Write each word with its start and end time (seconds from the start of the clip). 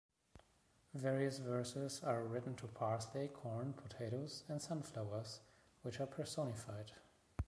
Various 0.95 1.37
verses 1.37 2.01
are 2.03 2.23
written 2.23 2.55
to 2.55 2.65
parsley, 2.65 3.27
corn, 3.27 3.73
potatoes, 3.73 4.43
and 4.49 4.59
sunflowers, 4.59 5.41
which 5.83 5.99
are 5.99 6.07
personified. 6.07 6.93